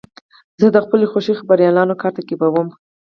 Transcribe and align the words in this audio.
زه 0.61 0.67
د 0.75 0.77
خپلو 0.85 1.05
خوښې 1.11 1.33
خبریالانو 1.39 1.99
کار 2.01 2.11
تعقیبوم. 2.17 2.67